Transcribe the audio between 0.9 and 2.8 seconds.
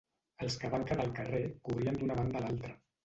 quedar al carrer corrien d'una banda a l'altra